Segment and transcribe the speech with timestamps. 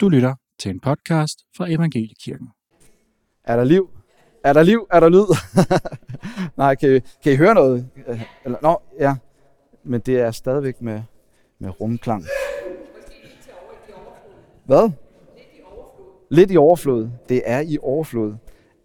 [0.00, 2.48] Du lytter til en podcast fra Evangeliekirken.
[3.44, 3.90] Er der liv?
[4.44, 4.86] Er der liv?
[4.90, 5.36] Er der lyd?
[6.56, 7.88] Nej, kan I, kan I høre noget?
[8.44, 9.16] Eller, nå, ja.
[9.84, 11.02] Men det er stadigvæk med,
[11.58, 12.24] med rumklang.
[14.64, 14.90] Hvad?
[16.30, 17.10] Lidt i overflod.
[17.28, 18.34] Det er i overflod.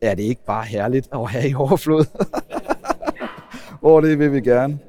[0.02, 2.06] Er det ikke bare herligt at have i overflod?
[3.82, 4.80] Åh, oh, det vil vi gerne.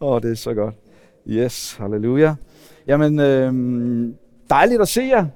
[0.00, 0.74] Åh, oh, det er så godt.
[1.26, 2.34] Yes, halleluja.
[2.86, 4.14] Jamen, øh,
[4.50, 5.26] dejligt at se jer.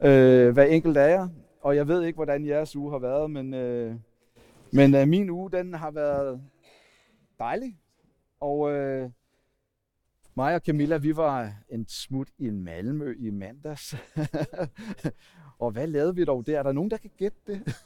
[0.00, 1.28] Øh, hver enkelt af jer.
[1.60, 3.94] Og jeg ved ikke, hvordan jeres uge har været, men, øh,
[4.72, 6.42] men øh, min uge, den har været
[7.38, 7.78] dejlig.
[8.40, 9.10] Og øh,
[10.36, 13.94] mig og Camilla, vi var en smut i Malmø i mandags.
[15.60, 16.58] og hvad lavede vi dog der?
[16.58, 17.76] Er der nogen, der kan gætte det?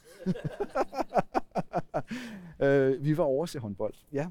[2.65, 4.27] øh, vi var over til håndbold, ja.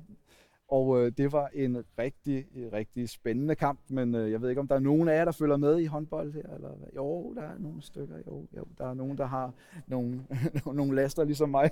[0.75, 4.61] Og øh, det var en rigtig, øh, rigtig spændende kamp, men øh, jeg ved ikke,
[4.61, 6.89] om der er nogen af jer, der følger med i håndbold her, eller hvad?
[6.97, 9.53] Jo, der er nogle stykker, jo, jo der er nogen, der har
[9.87, 10.25] nogle,
[10.73, 11.71] nogle laster ligesom mig.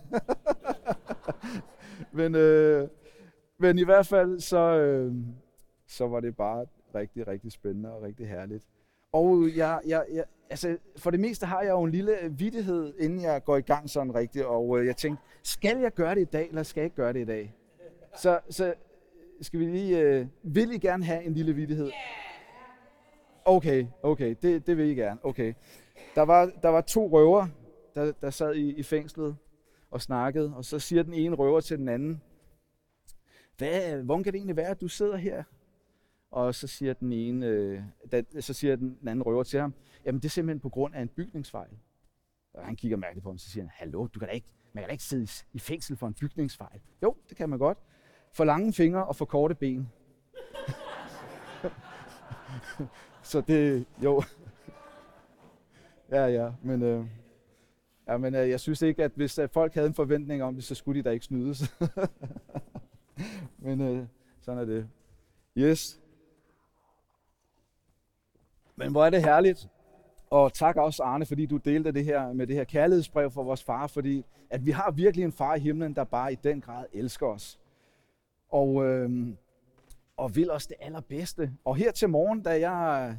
[2.18, 2.88] men, øh,
[3.58, 5.14] men i hvert fald, så, øh,
[5.86, 8.64] så var det bare rigtig, rigtig spændende og rigtig herligt.
[9.12, 13.22] Og jeg, jeg, jeg, altså, for det meste har jeg jo en lille vidtighed, inden
[13.22, 16.30] jeg går i gang sådan rigtigt, og øh, jeg tænkte, skal jeg gøre det i
[16.32, 17.54] dag, eller skal jeg ikke gøre det i dag?
[18.16, 18.74] Så, så
[19.42, 21.90] skal vi lige, øh, vil I gerne have en lille vidighed?
[23.44, 25.24] Okay, okay, det, det vil I gerne.
[25.24, 25.54] Okay.
[26.14, 27.46] Der var, der var to røver,
[27.94, 29.36] der, der sad i, i fængslet
[29.90, 32.22] og snakkede, og så siger den ene røver til den anden,
[33.58, 35.42] Hvad, hvordan kan det egentlig være, at du sidder her?
[36.30, 37.82] Og så siger den ene, øh,
[38.12, 39.74] da, så siger den, den anden røver til ham,
[40.06, 41.78] jamen det er simpelthen på grund af en bygningsfejl.
[42.54, 44.82] Og han kigger mærkeligt på ham, så siger han, hallo, du kan da ikke, man
[44.82, 46.80] kan da ikke sidde i fængsel for en bygningsfejl.
[47.02, 47.78] Jo, det kan man godt.
[48.32, 49.88] For lange fingre og for korte ben.
[53.22, 54.22] så det, jo.
[56.10, 57.06] ja, ja, men, øh,
[58.08, 60.64] ja, men øh, jeg synes ikke, at hvis at folk havde en forventning om det,
[60.64, 61.76] så skulle de da ikke snydes.
[63.64, 64.06] men øh,
[64.40, 64.88] sådan er det.
[65.58, 66.00] Yes.
[68.76, 69.68] Men hvor er det herligt.
[70.30, 73.64] Og tak også, Arne, fordi du delte det her med det her kærlighedsbrev for vores
[73.64, 76.84] far, fordi at vi har virkelig en far i himlen, der bare i den grad
[76.92, 77.58] elsker os.
[78.52, 79.28] Og, øh,
[80.16, 81.52] og vil os det allerbedste.
[81.64, 83.16] Og her til morgen, da jeg,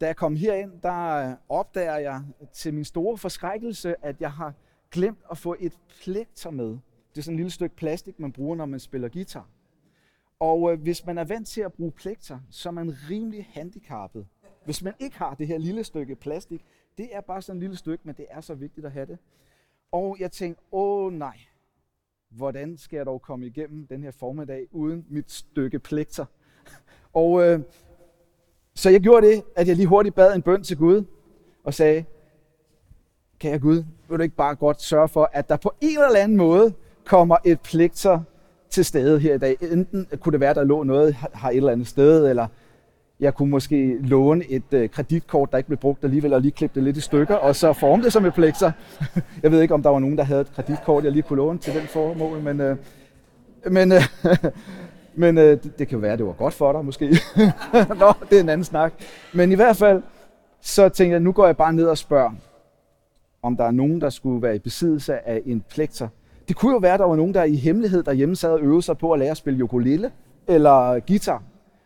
[0.00, 2.22] da jeg kom herind, der opdager jeg
[2.52, 4.54] til min store forskrækkelse, at jeg har
[4.90, 6.78] glemt at få et plekter med.
[7.14, 9.48] Det er sådan et lille stykke plastik, man bruger, når man spiller guitar.
[10.40, 14.26] Og øh, hvis man er vant til at bruge plekter, så er man rimelig handicappet.
[14.64, 16.64] Hvis man ikke har det her lille stykke plastik,
[16.98, 19.18] det er bare sådan et lille stykke, men det er så vigtigt at have det.
[19.92, 21.38] Og jeg tænkte, åh nej,
[22.30, 26.24] hvordan skal jeg dog komme igennem den her formiddag uden mit stykke plekter?
[27.12, 27.60] Og øh,
[28.74, 31.04] så jeg gjorde det, at jeg lige hurtigt bad en bøn til Gud
[31.64, 32.04] og sagde,
[33.38, 36.38] kære Gud, vil du ikke bare godt sørge for, at der på en eller anden
[36.38, 36.72] måde
[37.04, 38.20] kommer et plekter
[38.70, 39.56] til stede her i dag.
[39.60, 42.46] Enten kunne det være, der lå noget her et eller andet sted, eller
[43.20, 46.74] jeg kunne måske låne et øh, kreditkort, der ikke blev brugt alligevel, og lige klippe
[46.74, 48.72] det lidt i stykker, og så forme det som et plekter.
[49.42, 51.58] Jeg ved ikke, om der var nogen, der havde et kreditkort, jeg lige kunne låne
[51.58, 52.76] til den formål, men, øh,
[53.70, 54.02] men, øh,
[55.22, 57.06] men øh, det, det kan jo være, det var godt for dig måske.
[58.00, 58.92] Nå, det er en anden snak.
[59.34, 60.02] Men i hvert fald,
[60.60, 62.30] så tænkte jeg, nu går jeg bare ned og spørger,
[63.42, 66.08] om der er nogen, der skulle være i besiddelse af en plekter.
[66.48, 68.82] Det kunne jo være, at der var nogen, der i hemmelighed derhjemme sad og øvede
[68.82, 70.10] sig på at lære at spille ukulele
[70.48, 71.42] eller guitar.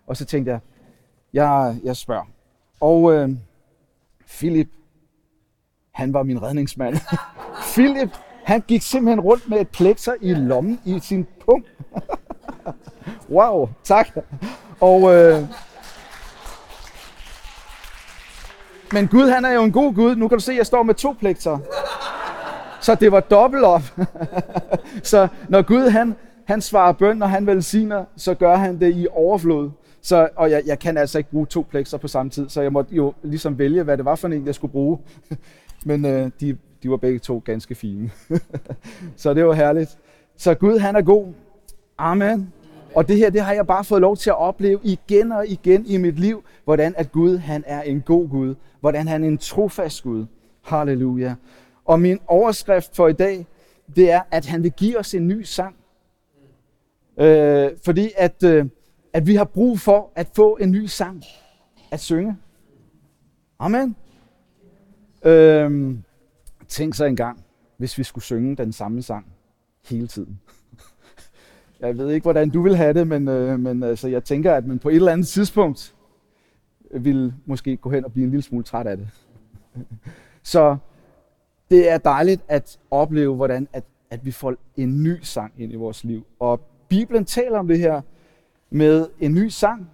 [0.07, 0.61] Og så tænkte jeg,
[1.35, 2.25] jeg, jeg spørger.
[2.81, 3.29] Og øh,
[4.29, 4.69] Philip,
[5.93, 6.97] han var min redningsmand.
[7.75, 8.11] Philip,
[8.45, 11.65] han gik simpelthen rundt med et plekter i lommen i sin pung.
[13.37, 14.09] wow, tak.
[14.81, 15.43] Og, øh,
[18.93, 20.17] men Gud, han er jo en god Gud.
[20.17, 21.59] Nu kan du se, at jeg står med to plekser.
[22.81, 23.83] Så det var dobbelt op.
[25.03, 29.07] så når Gud, han, han svarer bøn, og han velsigner, så gør han det i
[29.11, 29.71] overflod.
[30.05, 32.73] Så, og jeg, jeg kan altså ikke bruge to plekser på samme tid, så jeg
[32.73, 34.99] måtte jo ligesom vælge, hvad det var for en, jeg skulle bruge.
[35.85, 38.11] Men øh, de, de var begge to ganske fine.
[39.17, 39.99] så det var herligt.
[40.37, 41.33] Så Gud, han er god.
[41.99, 42.53] Amen.
[42.95, 45.87] Og det her, det har jeg bare fået lov til at opleve igen og igen
[45.87, 48.55] i mit liv, hvordan at Gud, han er en god Gud.
[48.81, 50.27] Hvordan han er en trofast Gud.
[50.63, 51.35] Halleluja.
[51.85, 53.47] Og min overskrift for i dag,
[53.97, 55.77] det er, at han vil give os en ny sang.
[57.19, 58.43] Øh, fordi at...
[58.43, 58.67] Øh,
[59.15, 61.23] at vi har brug for at få en ny sang
[61.91, 62.37] at synge.
[63.59, 63.97] Amen.
[65.25, 66.03] Øhm,
[66.69, 67.45] tænk så engang,
[67.77, 69.27] hvis vi skulle synge den samme sang
[69.89, 70.41] hele tiden.
[71.81, 74.67] Jeg ved ikke, hvordan du vil have det, men, øh, men altså, jeg tænker, at
[74.67, 75.95] man på et eller andet tidspunkt
[76.91, 79.09] vil måske gå hen og blive en lille smule træt af det.
[80.43, 80.77] Så
[81.71, 85.77] det er dejligt at opleve, hvordan at, at vi får en ny sang ind i
[85.77, 86.27] vores liv.
[86.39, 88.03] Og Bibelen taler om det her
[88.75, 89.91] med en ny sang.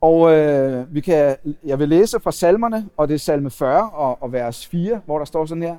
[0.00, 4.22] Og øh, vi kan, jeg vil læse fra salmerne, og det er salme 40 og,
[4.22, 5.76] og vers 4, hvor der står sådan her.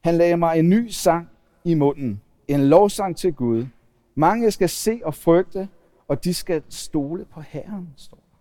[0.00, 1.28] Han lagde mig en ny sang
[1.64, 3.66] i munden, en lovsang til Gud.
[4.14, 5.68] Mange skal se og frygte,
[6.08, 8.38] og de skal stole på Herren, står der.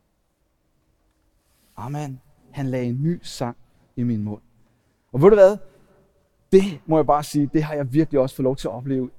[1.78, 2.22] Amen.
[2.52, 3.58] Han lagde en ny sang
[3.96, 4.42] i min mund.
[5.12, 5.58] Og ved du hvad?
[6.52, 9.10] Det må jeg bare sige, det har jeg virkelig også fået lov til at opleve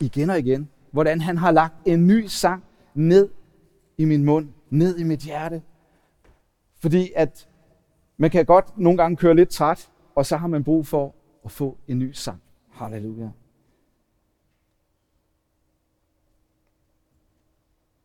[0.00, 0.68] igen og igen.
[0.90, 2.64] Hvordan han har lagt en ny sang
[2.94, 3.30] ned
[3.98, 5.62] i min mund, ned i mit hjerte.
[6.76, 7.48] Fordi at
[8.16, 11.14] man kan godt nogle gange køre lidt træt, og så har man brug for
[11.44, 12.42] at få en ny sang.
[12.70, 13.30] Halleluja.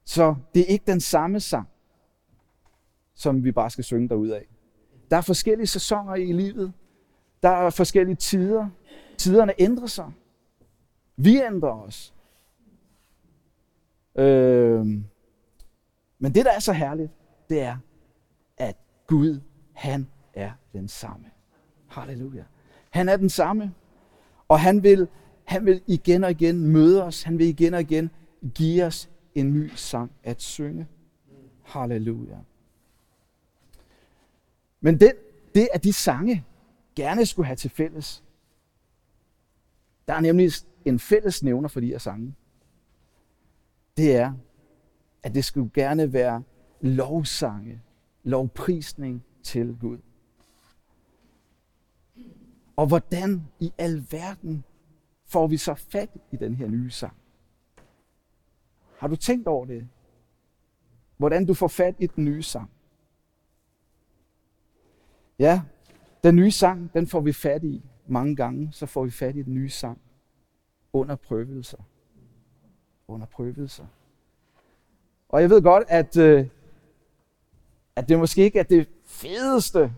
[0.05, 1.67] Så det er ikke den samme sang,
[3.13, 4.47] som vi bare skal synge derud af.
[5.11, 6.73] Der er forskellige sæsoner i livet.
[7.43, 8.69] Der er forskellige tider.
[9.17, 10.11] Tiderne ændrer sig.
[11.15, 12.13] Vi ændrer os.
[14.19, 14.85] Øh,
[16.19, 17.11] men det, der er så herligt,
[17.49, 17.77] det er,
[18.57, 18.75] at
[19.07, 19.39] Gud,
[19.73, 21.25] han er den samme.
[21.87, 22.43] Halleluja.
[22.89, 23.73] Han er den samme.
[24.47, 25.07] Og han vil,
[25.43, 27.23] han vil igen og igen møde os.
[27.23, 28.09] Han vil igen og igen
[28.55, 30.87] give os en ny sang at synge.
[31.63, 32.37] Halleluja.
[34.81, 35.11] Men den,
[35.55, 36.45] det, at de sange
[36.95, 38.23] gerne skulle have til fælles,
[40.07, 40.51] der er nemlig
[40.85, 42.35] en fælles nævner for de her sange.
[43.99, 44.33] Det er,
[45.23, 46.43] at det skulle gerne være
[46.81, 47.81] lovsange,
[48.23, 49.97] lovprisning til Gud.
[52.75, 54.63] Og hvordan i alverden
[55.25, 57.17] får vi så fat i den her nye sang?
[58.97, 59.87] Har du tænkt over det?
[61.17, 62.71] Hvordan du får fat i den nye sang?
[65.39, 65.61] Ja,
[66.23, 68.69] den nye sang, den får vi fat i mange gange.
[68.71, 70.01] Så får vi fat i den nye sang
[70.93, 71.88] under prøvelser.
[73.09, 73.85] Under prøvelser.
[75.29, 76.47] Og jeg ved godt, at, øh,
[77.95, 79.93] at det måske ikke er det fedeste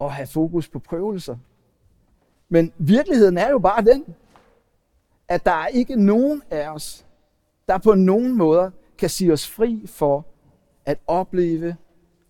[0.00, 1.36] at have fokus på prøvelser.
[2.48, 4.14] Men virkeligheden er jo bare den,
[5.28, 7.06] at der er ikke nogen af os,
[7.68, 10.26] der på nogen måder kan sige os fri for
[10.84, 11.76] at opleve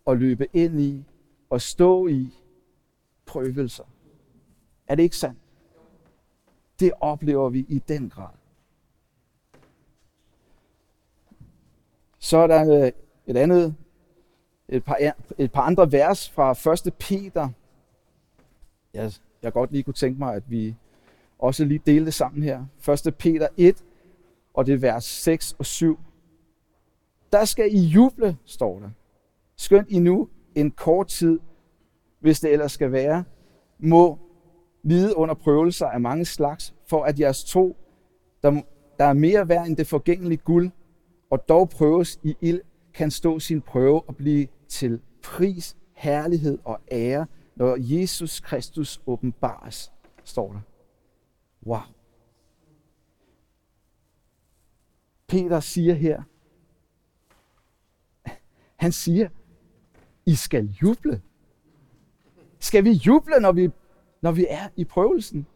[0.04, 1.04] og løbe ind i
[1.50, 2.34] og stå i
[3.26, 3.84] prøvelser.
[4.86, 5.38] Er det ikke sandt?
[6.80, 8.37] Det oplever vi i den grad.
[12.28, 12.92] Så er der øh,
[13.26, 13.74] et andet,
[14.68, 14.98] et par,
[15.38, 16.94] et par andre vers fra 1.
[16.98, 17.48] Peter.
[18.94, 20.76] Jeg, jeg godt lige kunne tænke mig, at vi
[21.38, 22.64] også lige delte det sammen her.
[23.06, 23.14] 1.
[23.14, 23.84] Peter 1,
[24.54, 25.98] og det er vers 6 og 7.
[27.32, 28.90] Der skal I juble, står der.
[29.56, 31.40] Skønt I nu en kort tid,
[32.20, 33.24] hvis det ellers skal være,
[33.78, 34.18] må
[34.82, 37.76] lide under prøvelser af mange slags, for at jeres tro,
[38.42, 38.62] der,
[38.98, 40.70] der er mere værd end det forgængelige guld,
[41.30, 42.60] og dog prøves i ild,
[42.94, 47.26] kan stå sin prøve og blive til pris, herlighed og ære,
[47.56, 49.92] når Jesus Kristus åbenbares,
[50.24, 50.60] står der.
[51.66, 51.80] Wow.
[55.26, 56.22] Peter siger her,
[58.76, 59.28] han siger,
[60.26, 61.22] I skal juble.
[62.58, 63.70] Skal vi juble, når vi,
[64.20, 65.46] når vi er i prøvelsen?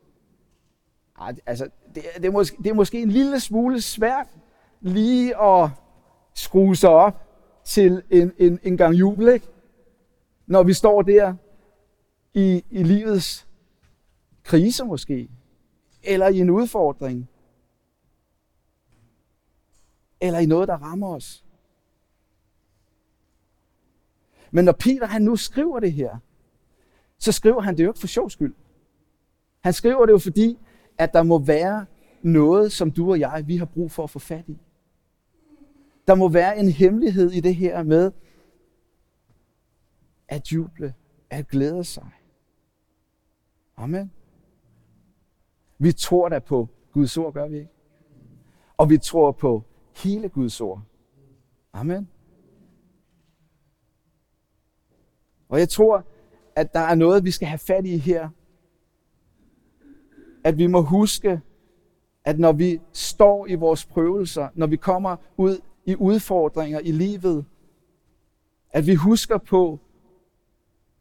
[1.19, 4.26] Ej, altså, det, det, er måske, det er måske en lille smule svært
[4.83, 5.71] lige at
[6.35, 7.23] skrue sig op
[7.65, 9.47] til en, en, en gang jubel, ikke?
[10.47, 11.35] Når vi står der
[12.35, 13.47] i, i livets
[14.43, 15.29] krise måske,
[16.03, 17.29] eller i en udfordring,
[20.21, 21.45] eller i noget, der rammer os.
[24.51, 26.17] Men når Peter han nu skriver det her,
[27.19, 28.55] så skriver han det jo ikke for sjov skyld.
[29.61, 30.59] Han skriver det jo fordi,
[30.99, 31.87] at der må være
[32.23, 34.59] noget, som du og jeg, vi har brug for at få fat i.
[36.07, 38.13] Der må være en hemmelighed i det her med
[40.29, 40.95] at juble,
[41.31, 42.11] at glæde sig.
[43.77, 44.13] Amen.
[45.79, 47.71] Vi tror da på Guds ord, gør vi ikke?
[48.77, 49.65] Og vi tror på
[49.97, 50.83] hele Guds ord.
[51.73, 52.09] Amen.
[55.49, 56.07] Og jeg tror,
[56.57, 58.29] at der er noget, vi skal have fat i her.
[60.45, 61.41] At vi må huske,
[62.25, 67.45] at når vi står i vores prøvelser, når vi kommer ud i udfordringer i livet,
[68.71, 69.81] at vi husker på,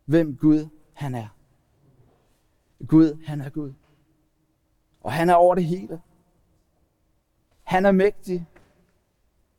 [0.05, 1.27] hvem Gud han er.
[2.87, 3.73] Gud, han er Gud.
[5.01, 6.01] Og han er over det hele.
[7.63, 8.47] Han er mægtig,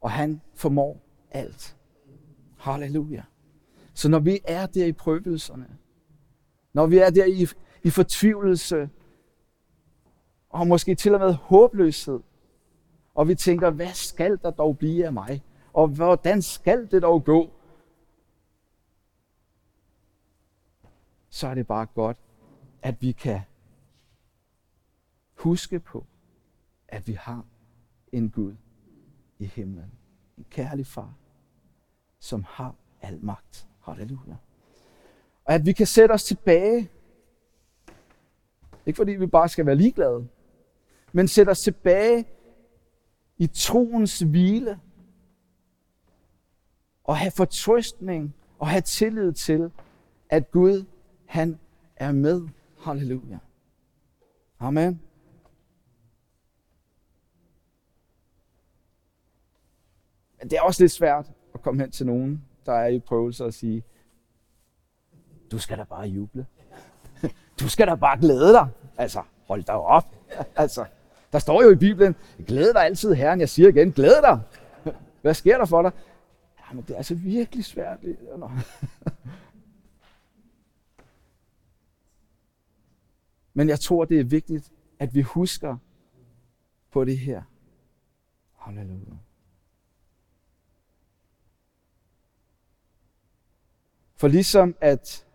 [0.01, 1.01] og han formår
[1.31, 1.77] alt.
[2.59, 3.23] Halleluja.
[3.95, 5.79] Så når vi er der i prøvelserne,
[6.73, 7.47] når vi er der i,
[7.83, 8.91] i fortvivlelse,
[10.51, 12.21] og måske til og med håbløshed,
[13.15, 15.43] og vi tænker, hvad skal der dog blive af mig?
[15.73, 17.51] Og hvordan skal det dog gå?
[21.29, 22.17] Så er det bare godt,
[22.83, 23.41] at vi kan
[25.35, 26.07] huske på,
[26.89, 27.45] at vi har
[28.13, 28.55] en Gud
[29.39, 29.93] i himlen.
[30.39, 31.15] En kærlig far,
[32.19, 33.69] som har al magt.
[33.81, 34.37] Halleluja.
[35.45, 36.91] Og at vi kan sætte os tilbage.
[38.87, 40.29] Ikke fordi vi bare skal være ligeglade,
[41.13, 42.25] men sætte os tilbage
[43.43, 44.81] i troens hvile
[47.05, 49.71] og have fortrøstning og have tillid til,
[50.31, 50.85] at Gud,
[51.27, 51.59] han
[51.97, 52.49] er med.
[52.79, 53.39] Halleluja.
[54.59, 55.01] Amen.
[60.39, 63.45] Men det er også lidt svært at komme hen til nogen, der er i prøvelser
[63.45, 63.85] og sige,
[65.51, 66.47] du skal da bare juble.
[67.61, 68.69] Du skal da bare glæde dig.
[68.97, 70.15] Altså, hold dig op.
[70.57, 70.87] Altså,
[71.33, 72.15] der står jo i Bibelen,
[72.47, 73.41] glæd dig altid, Herren.
[73.41, 74.41] Jeg siger igen, glæd dig.
[75.23, 75.93] Hvad sker der for dig?
[76.69, 77.99] Jamen, det er altså virkelig svært.
[83.55, 85.77] Men jeg tror, det er vigtigt, at vi husker
[86.91, 87.43] på det her.
[88.55, 89.17] Halleluja.
[94.17, 95.27] For ligesom at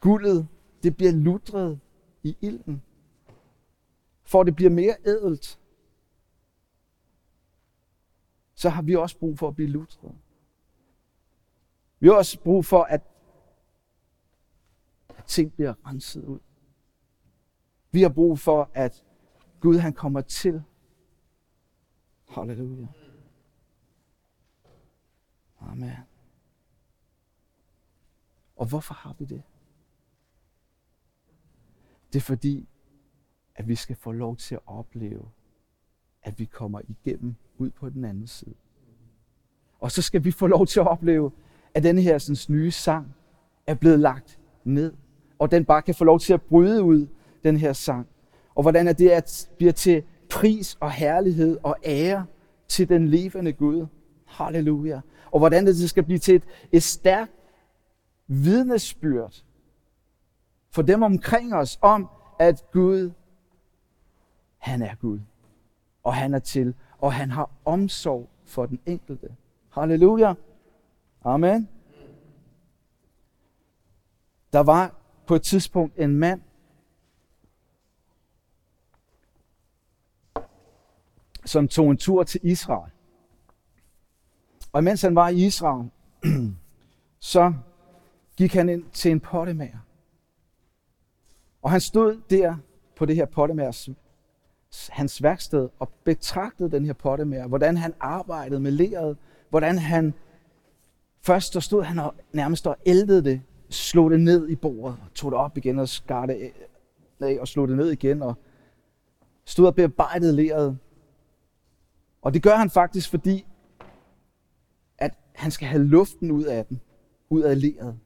[0.00, 0.48] guldet,
[0.82, 1.80] det bliver lutret
[2.22, 2.82] i ilden,
[4.34, 5.60] for at det bliver mere ædelt,
[8.54, 10.14] så har vi også brug for at blive lutret.
[12.00, 13.02] Vi har også brug for, at
[15.26, 16.38] ting bliver renset ud.
[17.90, 19.04] Vi har brug for, at
[19.60, 20.62] Gud han kommer til.
[22.28, 22.86] Halleluja.
[25.60, 25.92] Amen.
[28.56, 29.42] Og hvorfor har vi det?
[32.12, 32.68] Det er fordi,
[33.56, 35.28] at vi skal få lov til at opleve,
[36.22, 38.54] at vi kommer igennem ud på den anden side.
[39.80, 41.30] Og så skal vi få lov til at opleve,
[41.74, 43.14] at denne her sådan, nye sang
[43.66, 44.92] er blevet lagt ned.
[45.38, 47.06] Og den bare kan få lov til at bryde ud,
[47.44, 48.06] den her sang.
[48.54, 52.26] Og hvordan er det at bliver til pris og herlighed og ære
[52.68, 53.86] til den levende Gud.
[54.26, 55.00] Halleluja.
[55.30, 57.32] Og hvordan det skal blive til et, et stærkt
[58.26, 59.44] vidnesbyrd
[60.70, 62.08] for dem omkring os om,
[62.38, 63.10] at Gud,
[64.64, 65.20] han er Gud.
[66.02, 69.36] Og han er til, og han har omsorg for den enkelte.
[69.70, 70.34] Halleluja.
[71.24, 71.68] Amen.
[74.52, 74.94] Der var
[75.26, 76.40] på et tidspunkt en mand,
[81.44, 82.92] som tog en tur til Israel.
[84.72, 85.90] Og mens han var i Israel,
[87.32, 87.54] så
[88.36, 89.78] gik han ind til en pottemager.
[91.62, 92.56] Og han stod der
[92.96, 93.88] på det her pottemagers
[94.92, 99.16] hans værksted og betragtede den her potte med, hvordan han arbejdede med leret,
[99.50, 100.14] hvordan han
[101.20, 105.14] først så stod han og nærmest og ældede det, slog det ned i bordet, og
[105.14, 106.52] tog det op igen og skar det
[107.20, 108.34] af og slog det ned igen og
[109.44, 110.78] stod og bearbejdede leret.
[112.22, 113.46] Og det gør han faktisk, fordi
[114.98, 116.80] at han skal have luften ud af den,
[117.30, 117.98] ud af leret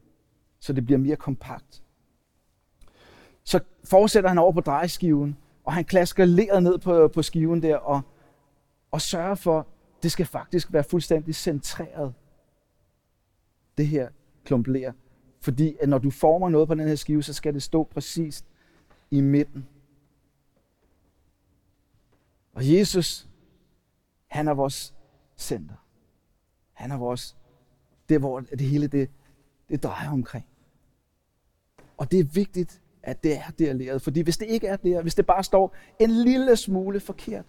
[0.58, 1.82] så det bliver mere kompakt.
[3.44, 5.36] Så fortsætter han over på drejeskiven,
[5.68, 8.00] og han klasker leret ned på, på skiven der, og,
[8.90, 9.66] og sørger for,
[10.02, 12.14] det skal faktisk være fuldstændig centreret,
[13.78, 14.08] det her
[14.44, 14.92] klump ler.
[15.40, 18.44] Fordi at når du former noget på den her skive, så skal det stå præcis
[19.10, 19.68] i midten.
[22.52, 23.28] Og Jesus,
[24.26, 24.94] han er vores
[25.36, 25.76] center.
[26.72, 27.36] Han er vores,
[28.08, 29.10] det hvor det hele det,
[29.68, 30.46] det drejer omkring.
[31.96, 34.02] Og det er vigtigt, at det er der læret.
[34.02, 37.44] Fordi hvis det ikke er der, hvis det bare står en lille smule forkert,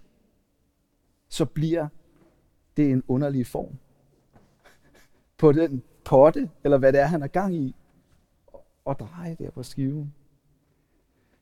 [1.29, 1.87] så bliver
[2.77, 3.77] det en underlig form
[5.37, 7.75] på den potte, eller hvad det er, han er gang i,
[8.85, 10.13] og dreje der på skiven.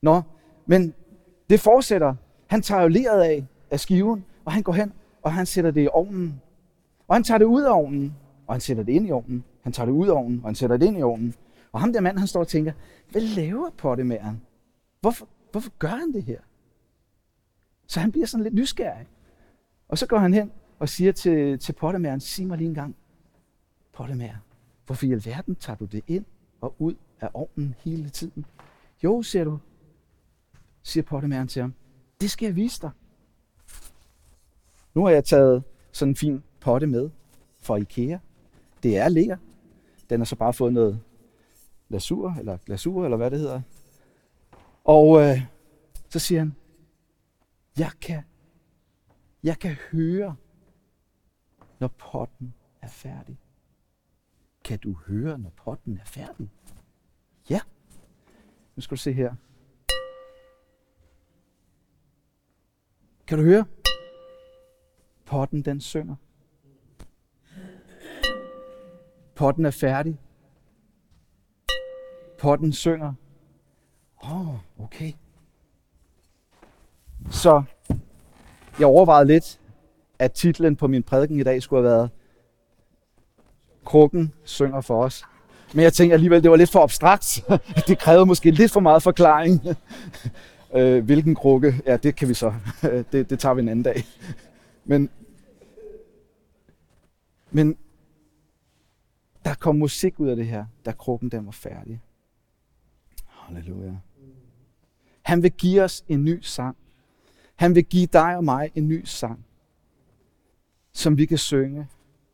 [0.02, 0.22] Nå,
[0.66, 0.94] men
[1.50, 2.14] det fortsætter.
[2.46, 5.84] Han tager jo leret af, af skiven, og han går hen, og han sætter det
[5.84, 6.40] i ovnen.
[7.08, 9.44] Og han tager det ud af ovnen, og han sætter det ind i ovnen.
[9.62, 11.34] Han tager det ud af ovnen, og han sætter det ind i ovnen.
[11.72, 12.72] Og ham der mand, han står og tænker,
[13.10, 14.42] hvad laver pottemæren?
[15.00, 16.40] Hvorfor, hvorfor gør han det her?
[17.86, 19.06] Så han bliver sådan lidt nysgerrig.
[19.88, 22.96] Og så går han hen og siger til, til pottemæren, sig mig lige en gang,
[23.92, 24.36] pottemager,
[24.86, 26.24] hvorfor i alverden tager du det ind
[26.60, 28.46] og ud af ovnen hele tiden?
[29.04, 29.58] Jo, siger du,
[30.82, 31.74] siger pottemæren til ham,
[32.20, 32.90] det skal jeg vise dig.
[34.94, 37.10] Nu har jeg taget sådan en fin potte med
[37.58, 38.18] fra Ikea.
[38.82, 39.36] Det er lækker.
[40.10, 41.00] Den har så bare fået noget
[41.88, 43.60] lasur, eller glasur, eller hvad det hedder.
[44.84, 45.42] Og øh,
[46.08, 46.54] så siger han,
[47.78, 48.22] jeg kan,
[49.42, 50.36] jeg kan høre,
[51.78, 53.38] når potten er færdig.
[54.64, 56.50] Kan du høre, når potten er færdig?
[57.50, 57.60] Ja.
[58.76, 59.34] Nu skal du se her.
[63.26, 63.66] Kan du høre?
[65.24, 66.16] Potten den synger.
[69.34, 70.20] Potten er færdig.
[72.38, 73.12] Potten synger.
[74.24, 75.12] Åh, oh, okay.
[77.30, 77.62] Så
[78.78, 79.60] jeg overvejede lidt,
[80.18, 82.10] at titlen på min prædiken i dag skulle have været
[83.84, 85.24] Krukken synger for os.
[85.74, 87.44] Men jeg tænkte alligevel, det var lidt for abstrakt.
[87.88, 89.60] Det krævede måske lidt for meget forklaring.
[90.74, 91.82] Øh, hvilken krukke?
[91.86, 92.54] Ja, det kan vi så.
[93.12, 94.04] Det, det tager vi en anden dag.
[94.84, 95.10] Men,
[97.50, 97.76] men
[99.44, 102.00] der kom musik ud af det her, da krukken den var færdig.
[103.48, 103.96] Halleluja.
[105.22, 106.76] Han vil give os en ny sang.
[107.54, 109.46] Han vil give dig og mig en ny sang,
[110.92, 111.88] som vi kan synge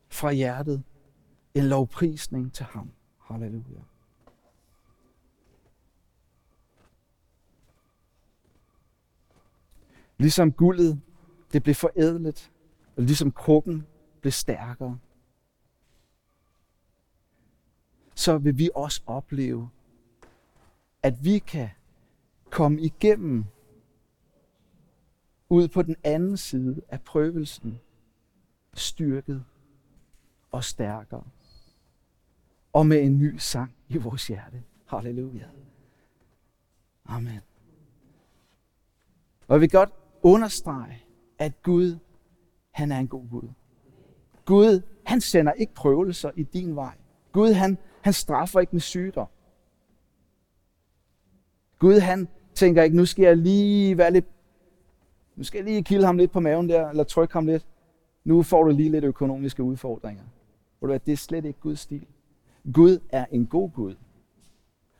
[0.09, 0.83] fra hjertet.
[1.53, 2.91] En lovprisning til ham.
[3.19, 3.81] Halleluja.
[10.17, 11.01] Ligesom guldet,
[11.53, 12.51] det blev forædlet,
[12.95, 13.87] og ligesom krukken
[14.21, 14.99] blev stærkere,
[18.15, 19.69] så vil vi også opleve,
[21.05, 21.69] at vi kan
[22.49, 23.45] komme igennem
[25.49, 27.79] ud på den anden side af prøvelsen,
[28.73, 29.45] styrket
[30.51, 31.23] og stærkere,
[32.73, 34.63] og med en ny sang i vores hjerte.
[34.85, 35.45] Halleluja.
[37.05, 37.39] Amen.
[39.47, 39.89] Og jeg vil godt
[40.23, 41.03] understrege,
[41.39, 41.97] at Gud,
[42.71, 43.49] han er en god Gud.
[44.45, 46.97] Gud, han sender ikke prøvelser i din vej.
[47.31, 49.27] Gud, han, han straffer ikke med sygdom.
[51.79, 54.25] Gud, han tænker ikke, nu skal jeg lige være lidt,
[55.35, 57.65] nu skal jeg lige kilde ham lidt på maven der, eller trykke ham lidt.
[58.23, 60.23] Nu får du lige lidt økonomiske udfordringer.
[60.23, 62.05] Ved du hvad, det er slet ikke Guds stil.
[62.73, 63.95] Gud er en god Gud.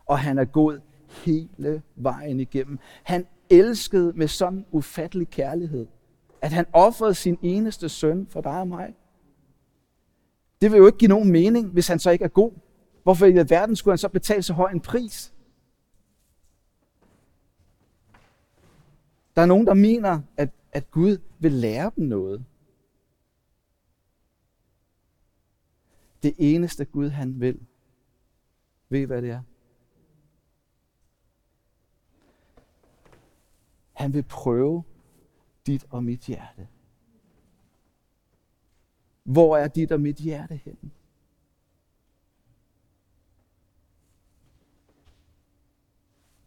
[0.06, 0.80] Og han er god
[1.26, 2.80] hele vejen igennem.
[3.04, 5.88] Han elskede med sådan ufattelig kærlighed,
[6.42, 8.96] at han offrede sin eneste søn for dig og mig.
[10.62, 12.52] Det vil jo ikke give nogen mening, hvis han så ikke er god.
[13.04, 15.34] Hvorfor i verden skulle han så betale så høj en pris?
[19.36, 22.46] Der er nogen, der mener, at, at Gud vil lære dem noget.
[26.24, 27.60] Det eneste Gud han vil.
[28.90, 29.42] Ved I, hvad det er?
[33.94, 34.84] Han vil prøve
[35.66, 36.68] dit og mit hjerte.
[39.24, 40.92] Hvor er dit og mit hjerte henne?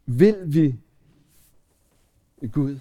[0.06, 0.80] Vil vi
[2.46, 2.78] Gud?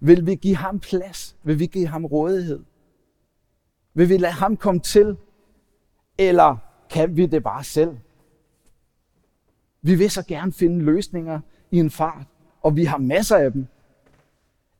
[0.00, 1.36] Vil vi give ham plads?
[1.42, 2.64] Vil vi give ham rådighed?
[3.94, 5.16] Vil vi lade ham komme til?
[6.18, 6.56] Eller
[6.90, 7.96] kan vi det bare selv?
[9.82, 12.26] Vi vil så gerne finde løsninger i en fart,
[12.62, 13.66] og vi har masser af dem.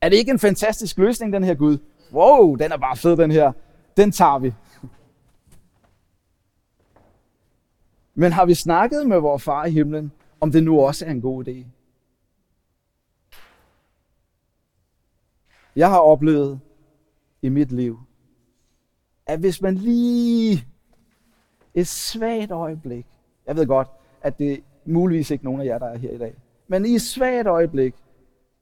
[0.01, 1.79] Er det ikke en fantastisk løsning, den her Gud?
[2.13, 3.53] Wow, den er bare fed, den her.
[3.97, 4.55] Den tager vi.
[8.15, 11.21] Men har vi snakket med vores far i himlen, om det nu også er en
[11.21, 11.65] god idé?
[15.79, 16.61] Jeg har oplevet
[17.43, 18.01] i mit liv,
[19.27, 20.65] at hvis man lige
[21.75, 23.07] et svagt øjeblik,
[23.47, 23.89] jeg ved godt,
[24.23, 26.35] at det er muligvis ikke nogen af jer, der er her i dag,
[26.69, 27.95] men i et svagt øjeblik,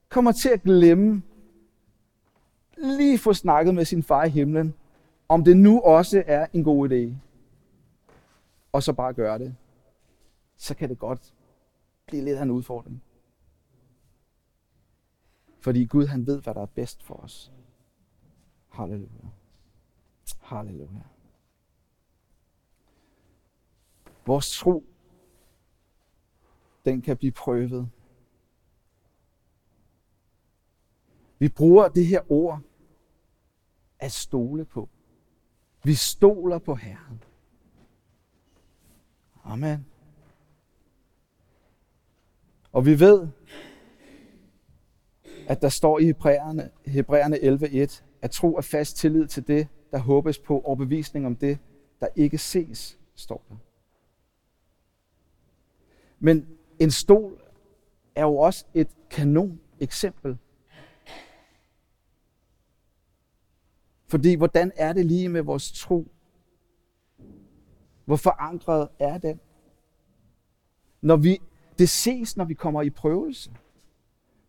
[0.09, 1.23] kommer til at glemme,
[2.77, 4.75] lige få snakket med sin far i himlen,
[5.29, 7.15] om det nu også er en god idé,
[8.73, 9.55] og så bare gøre det,
[10.57, 11.35] så kan det godt
[12.07, 13.03] blive lidt af en udfordring.
[15.67, 17.53] Fordi Gud han ved, hvad der er bedst for os.
[18.69, 19.29] Halleluja.
[20.41, 21.03] Halleluja.
[24.27, 24.85] Vores tro,
[26.85, 27.91] den kan blive prøvet.
[31.39, 32.61] Vi bruger det her ord
[33.99, 34.89] at stole på.
[35.85, 37.23] Vi stoler på Herren.
[39.45, 39.87] Amen.
[42.73, 43.29] Og vi ved,
[45.47, 49.99] at der står i Hebræerne, Hebræerne 11.1, at tro er fast tillid til det, der
[49.99, 51.59] håbes på, og bevisning om det,
[52.01, 53.57] der ikke ses, står der.
[56.19, 56.47] Men
[56.79, 57.41] en stol
[58.15, 60.39] er jo også et kanon eksempel.
[64.09, 66.07] Fordi hvordan er det lige med vores tro?
[68.05, 69.41] Hvor forankret er den?
[71.01, 71.39] Når vi,
[71.79, 73.51] det ses, når vi kommer i prøvelse.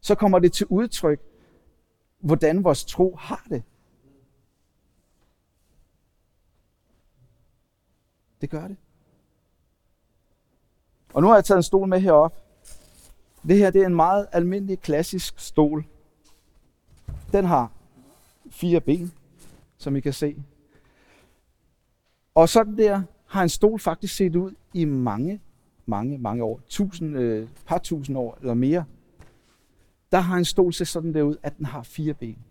[0.08, 1.20] Så kommer det til udtryk,
[2.20, 3.64] hvordan vores tro har det.
[8.42, 8.78] Det gør det.
[11.14, 12.34] Og nu har jeg taget en stol med herop.
[13.48, 15.86] Det her det er en meget almindelig klassisk stol.
[17.32, 17.72] Den har
[18.50, 19.12] fire ben,
[19.78, 20.44] som I kan se.
[22.36, 25.42] Og sådan der har en stol faktisk set ud i mange,
[25.86, 26.62] mange, mange år.
[26.68, 28.86] Tusind, øh, par tusind år eller mere.
[30.12, 32.46] Der har en stol set sådan der ud, at den har fire ben.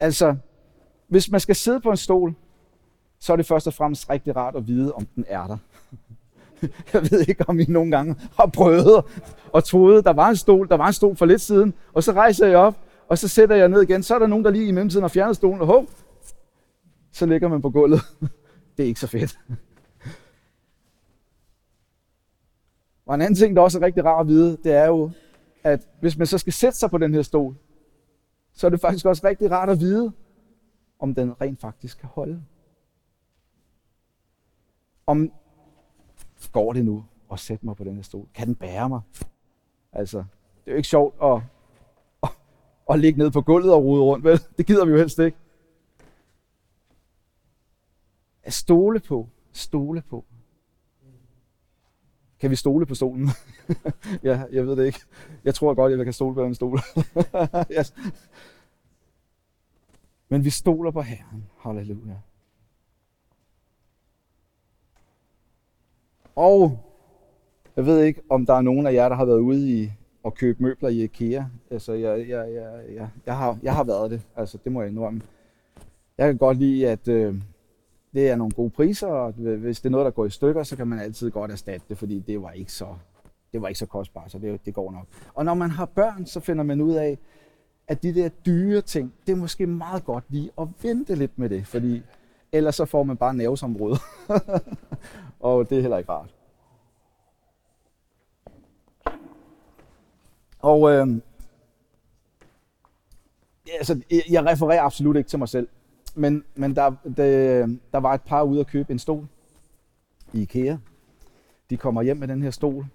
[0.00, 0.36] Altså,
[1.08, 2.34] hvis man skal sidde på en stol,
[3.18, 5.58] så er det først og fremmest rigtig rart at vide, om den er der.
[6.92, 9.04] Jeg ved ikke, om I nogle gange har prøvet
[9.52, 12.12] og troet, der var en stol, der var en stol for lidt siden, og så
[12.12, 14.02] rejser jeg op, og så sætter jeg ned igen.
[14.02, 15.86] Så er der nogen, der lige i mellemtiden har fjernet stolen, og hov,
[17.12, 18.00] så ligger man på gulvet.
[18.76, 19.38] Det er ikke så fedt.
[23.06, 25.10] Og en anden ting, der også er rigtig rar at vide, det er jo,
[25.64, 27.56] at hvis man så skal sætte sig på den her stol,
[28.52, 30.12] så er det faktisk også rigtig rart at vide,
[30.98, 32.42] om den rent faktisk kan holde.
[35.06, 35.32] Om
[36.52, 38.28] går det nu at sætte mig på den her stol?
[38.34, 39.00] Kan den bære mig?
[39.92, 41.42] Altså, det er jo ikke sjovt at,
[42.22, 42.28] at,
[42.90, 44.40] at ligge ned på gulvet og rode rundt, vel?
[44.58, 45.36] Det gider vi jo helst ikke.
[48.42, 50.24] At stole på, stole på.
[52.42, 53.28] Kan vi stole på stolen?
[54.28, 55.00] ja, jeg ved det ikke.
[55.44, 56.78] Jeg tror godt, jeg kan stole på den stol.
[57.78, 57.94] yes.
[60.28, 61.44] Men vi stoler på Herren.
[61.58, 62.16] Halleluja.
[66.34, 66.78] Og
[67.76, 69.92] jeg ved ikke, om der er nogen af jer, der har været ude i
[70.24, 71.44] at købe møbler i IKEA.
[71.70, 74.22] Altså, jeg, jeg, jeg, jeg, jeg, har, jeg har været det.
[74.36, 75.22] Altså, det må jeg indrømme.
[76.18, 77.34] Jeg kan godt lide, at øh,
[78.14, 80.76] det er nogle gode priser, og hvis det er noget, der går i stykker, så
[80.76, 82.86] kan man altid godt erstatte det, fordi det var ikke så,
[83.52, 85.06] det var ikke så kostbart, så det, det går nok.
[85.34, 87.18] Og når man har børn, så finder man ud af,
[87.88, 91.48] at de der dyre ting, det er måske meget godt lige at vente lidt med
[91.48, 92.02] det, fordi
[92.52, 93.96] ellers så får man bare nervesområde.
[95.40, 96.34] og det er heller ikke rart.
[100.58, 101.06] Og øh,
[103.78, 105.68] altså, jeg refererer absolut ikke til mig selv,
[106.14, 109.26] men, men der, der, der var et par ude at købe en stol
[110.32, 110.76] i IKEA.
[111.70, 112.86] De kommer hjem med den her stol,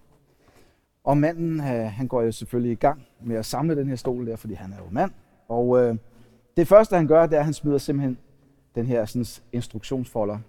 [1.07, 4.27] og manden, øh, han går jo selvfølgelig i gang med at samle den her stol
[4.27, 5.11] der, fordi han er jo mand.
[5.47, 5.95] Og øh,
[6.57, 8.17] det første, han gør, det er, at han smider simpelthen
[8.75, 10.39] den her sådan, instruktionsfolder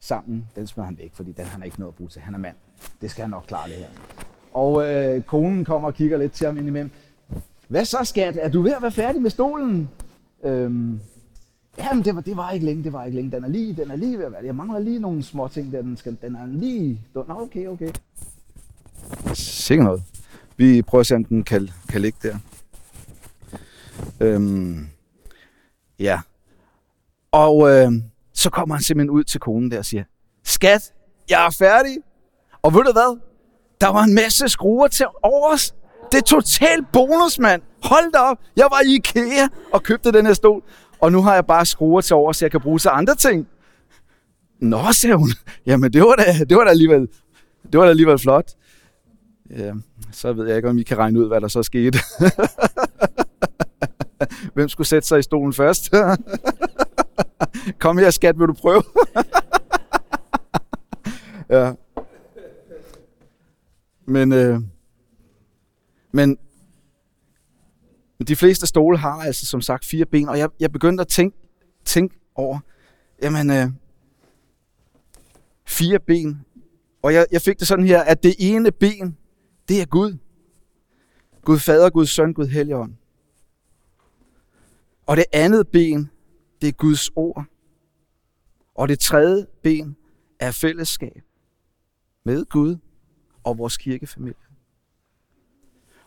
[0.00, 0.46] sammen.
[0.56, 2.22] Den smider han væk, fordi den har han ikke noget at bruge til.
[2.22, 2.56] Han er mand.
[3.00, 3.86] Det skal han nok klare det her.
[4.52, 6.90] Og øh, konen kommer og kigger lidt til ham indimellem.
[7.68, 8.38] Hvad så, skat?
[8.40, 9.88] Er du ved at være færdig med stolen?
[10.44, 11.00] Øhm,
[11.78, 13.30] jamen, det var, det var ikke længe, det var ikke længe.
[13.30, 15.72] Den er lige, den er lige ved at være Jeg mangler lige nogle små ting,
[15.72, 17.00] der den, skal, den er lige...
[17.14, 17.90] Nå, okay, okay.
[19.34, 20.02] Sikkert noget.
[20.56, 22.36] Vi prøver at se, om den kan, kan ligge der.
[24.20, 24.86] Øhm,
[25.98, 26.20] ja.
[27.32, 27.92] Og øh,
[28.32, 30.04] så kommer han simpelthen ud til konen der og siger,
[30.44, 30.92] Skat,
[31.30, 31.96] jeg er færdig.
[32.62, 33.18] Og ved du hvad?
[33.80, 35.74] Der var en masse skruer til overs.
[36.12, 37.62] Det er totalt bonus, mand.
[37.82, 38.38] Hold da op.
[38.56, 40.62] Jeg var i IKEA og købte den her stol.
[41.04, 43.48] Og nu har jeg bare skruer til over, så jeg kan bruge til andre ting.
[44.60, 45.28] Nå, sagde hun.
[45.66, 47.08] Jamen, det var da, det var da alligevel,
[47.72, 48.52] det var da alligevel flot.
[49.50, 49.72] Ja,
[50.12, 51.98] så ved jeg ikke, om I kan regne ud, hvad der så skete.
[54.54, 55.90] Hvem skulle sætte sig i stolen først?
[57.80, 58.82] Kom her, skat, vil du prøve?
[61.60, 61.72] ja.
[64.06, 64.60] Men, øh,
[66.12, 66.38] men
[68.28, 71.36] de fleste stole har altså som sagt fire ben, og jeg, jeg begyndte at tænke,
[71.84, 72.58] tænke over,
[73.22, 73.70] jamen, øh,
[75.64, 76.44] fire ben,
[77.02, 79.16] og jeg, jeg fik det sådan her, at det ene ben,
[79.68, 80.16] det er Gud.
[81.42, 82.94] Gud Fader, Gud Søn, Gud Helligånd.
[85.06, 86.10] Og det andet ben,
[86.60, 87.44] det er Guds ord.
[88.74, 89.96] Og det tredje ben
[90.38, 91.22] er fællesskab
[92.24, 92.76] med Gud
[93.44, 94.34] og vores kirkefamilie.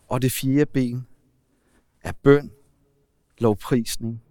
[0.08, 1.08] Og det fjerde ben
[2.08, 2.52] af bøn,
[3.38, 4.22] lovprisning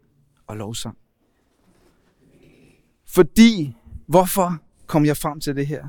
[0.47, 0.99] og lovsang.
[3.05, 5.89] Fordi, hvorfor kom jeg frem til det her?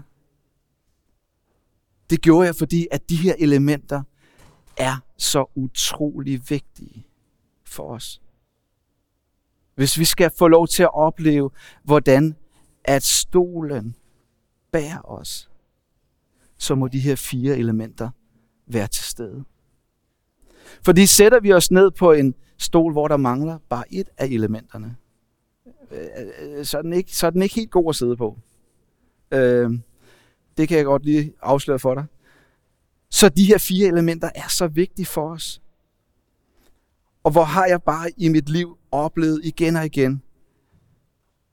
[2.10, 4.04] Det gjorde jeg, fordi at de her elementer
[4.78, 7.08] er så utrolig vigtige
[7.63, 8.21] for os.
[9.76, 11.50] Hvis vi skal få lov til at opleve,
[11.84, 12.36] hvordan
[12.84, 13.95] at stolen
[14.71, 15.50] bærer os,
[16.58, 18.10] så må de her fire elementer
[18.65, 19.45] være til stede.
[20.86, 24.96] Fordi sætter vi os ned på en stol, hvor der mangler bare et af elementerne,
[25.92, 28.38] øh, øh, så er den ikke, så er den ikke helt god at sidde på.
[29.32, 29.72] Øh,
[30.58, 32.06] det kan jeg godt lige afsløre for dig.
[33.10, 35.62] Så de her fire elementer er så vigtige for os.
[37.24, 40.22] Og hvor har jeg bare i mit liv oplevet igen og igen,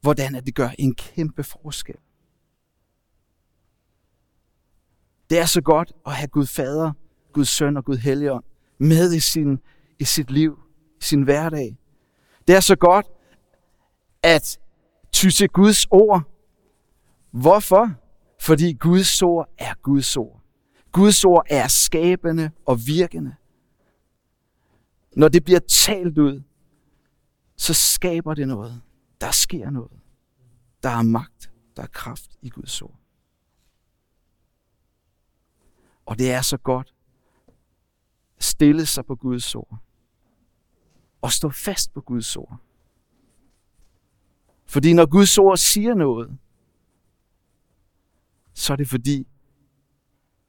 [0.01, 1.97] hvordan at det gør en kæmpe forskel.
[5.31, 6.93] Det er så godt at have Gud Fader,
[7.33, 8.45] Gud Søn og Gud Helligånd
[8.79, 9.59] med i, sin,
[9.99, 10.59] i sit liv,
[11.01, 11.77] i sin hverdag.
[12.49, 13.07] Det er så godt
[14.23, 14.59] at
[15.13, 16.23] ty til Guds ord.
[17.31, 17.95] Hvorfor?
[18.41, 20.41] Fordi Guds ord er Guds ord.
[20.93, 23.35] Guds ord er skabende og virkende.
[25.17, 26.43] Når det bliver talt ud,
[27.57, 28.83] så skaber det noget.
[29.21, 30.01] Der sker noget.
[30.83, 32.99] Der er magt, der er kraft i Guds ord.
[36.07, 36.93] Og det er så godt
[38.38, 39.79] stille sig på Guds ord.
[41.23, 42.57] Og stå fast på Guds ord.
[44.66, 46.38] Fordi når Guds ord siger noget,
[48.55, 49.27] så er det fordi,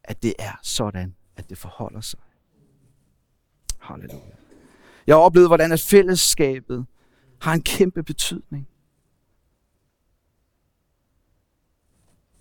[0.04, 2.20] at det er sådan, at det forholder sig.
[3.80, 4.22] Halleluja.
[5.08, 6.86] Jeg har oplevet, hvordan at fællesskabet
[7.42, 8.68] har en kæmpe betydning.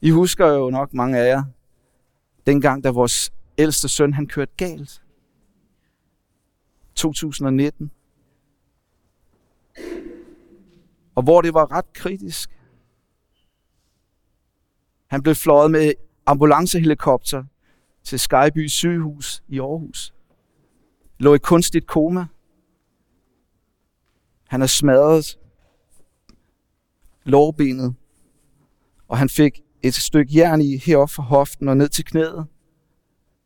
[0.01, 1.45] I husker jo nok mange af jer,
[2.47, 5.04] dengang da vores ældste søn han kørte galt.
[6.97, 7.91] 2019.
[11.15, 12.51] Og hvor det var ret kritisk.
[15.07, 15.93] Han blev fløjet med
[16.27, 17.45] ambulancehelikopter
[18.05, 20.15] til Skyby sygehus i Aarhus.
[21.19, 22.27] Lå i kunstigt koma.
[24.49, 25.39] Han er smadret
[27.25, 27.95] lårbenet,
[29.09, 32.47] og han fik et stykke jern i heroppe fra hoften og ned til knæet.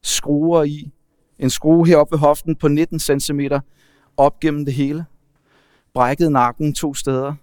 [0.02, 0.92] Skruer i.
[1.38, 3.40] En skrue heroppe ved hoften på 19 cm
[4.16, 5.07] op gennem det hele.
[5.94, 7.35] Brækkede nakken to steder.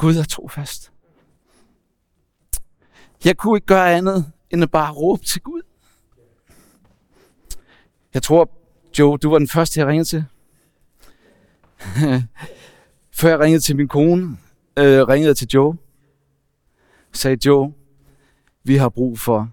[0.00, 0.92] Gud er trofast.
[3.24, 5.62] Jeg kunne ikke gøre andet, end at bare råbe til Gud.
[8.14, 8.59] Jeg tror,
[9.00, 10.24] Joe, du var den første, jeg ringede til.
[13.20, 14.38] Før jeg ringede til min kone,
[14.78, 15.76] øh, ringede jeg til Joe.
[17.12, 17.72] Sagde Joe,
[18.64, 19.50] vi har brug for,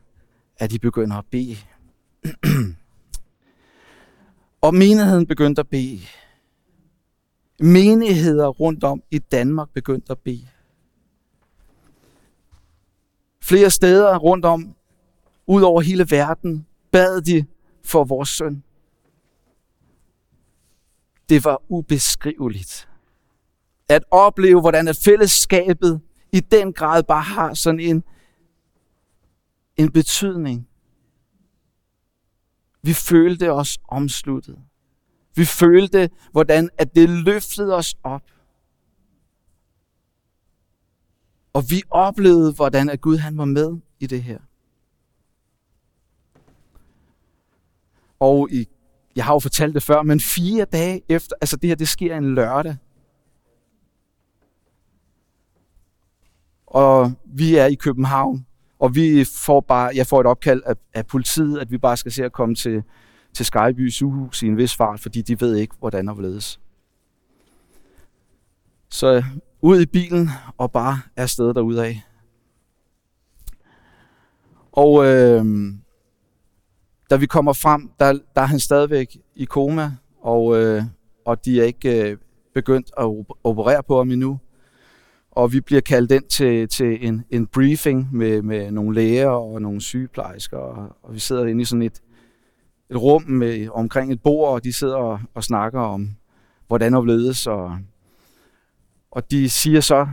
[0.57, 1.57] at I begynder at bede.
[4.61, 5.99] og menigheden begyndte at bede
[7.59, 10.47] menigheder rundt om i Danmark begyndte at bede.
[13.41, 14.75] Flere steder rundt om,
[15.47, 17.45] ud over hele verden, bad de
[17.85, 18.63] for vores søn.
[21.29, 22.89] Det var ubeskriveligt.
[23.89, 28.03] At opleve, hvordan at fællesskabet i den grad bare har sådan en,
[29.77, 30.67] en betydning.
[32.81, 34.59] Vi følte os omsluttet.
[35.35, 38.23] Vi følte, hvordan at det løftede os op.
[41.53, 44.39] Og vi oplevede, hvordan at Gud han var med i det her.
[48.19, 48.67] Og i,
[49.17, 52.17] jeg har jo fortalt det før, men fire dage efter, altså det her, det sker
[52.17, 52.77] en lørdag.
[56.67, 58.45] Og vi er i København,
[58.79, 62.11] og vi får bare, jeg får et opkald af, af politiet, at vi bare skal
[62.11, 62.83] se at komme til,
[63.33, 66.59] til Skyby sygehus i en vis fart, fordi de ved ikke, hvordan og hvorledes.
[68.89, 69.23] Så
[69.61, 71.95] ud i bilen og bare afsted derudad.
[74.71, 75.45] Og øh,
[77.09, 79.91] da vi kommer frem, der, der er han stadigvæk i koma,
[80.21, 80.83] og, øh,
[81.25, 82.17] og de er ikke øh,
[82.53, 84.39] begyndt at operere på ham endnu.
[85.31, 89.61] Og vi bliver kaldt ind til, til en, en briefing med, med nogle læger og
[89.61, 92.01] nogle sygeplejersker, og, og vi sidder inde i sådan et,
[92.89, 96.09] et rum med, omkring et bord, og de sidder og, og snakker om,
[96.67, 97.77] hvordan overledes, og,
[99.11, 100.07] og de siger så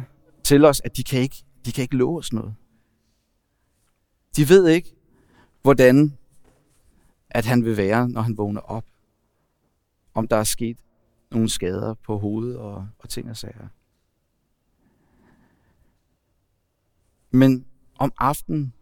[0.45, 2.55] til os, at de kan ikke, de kan ikke love os noget.
[4.37, 4.95] De ved ikke,
[5.63, 6.19] hvordan
[7.35, 8.85] at han vil være, når han vågner op.
[10.15, 10.77] Om der er sket
[11.31, 13.69] nogle skader på hovedet og, og ting og sager.
[17.31, 17.67] Men
[17.99, 18.73] om aftenen,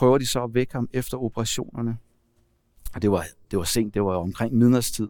[0.00, 1.98] prøver de så at vække ham efter operationerne.
[2.94, 5.08] Og det var, det var sent, det var omkring midnadstid.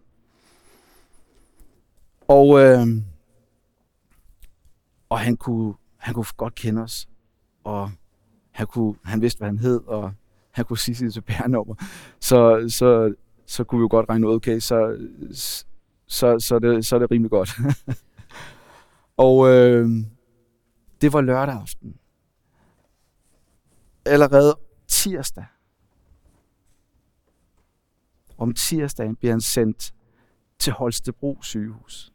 [2.27, 2.87] Og, øh,
[5.09, 7.09] og han, kunne, han kunne godt kende os.
[7.63, 7.91] Og
[8.51, 10.13] han, kunne, han vidste, hvad han hed, og
[10.51, 11.75] han kunne sige sit cpr
[12.19, 13.13] Så, så,
[13.45, 15.07] så kunne vi jo godt regne ud, okay, så,
[16.07, 17.49] så, så, det, så er det rimelig godt.
[19.17, 19.89] og øh,
[21.01, 21.95] det var lørdag aften.
[24.05, 25.45] Allerede tirsdag.
[28.37, 29.93] Om tirsdagen bliver han sendt
[30.59, 32.13] til Holstebro sygehus.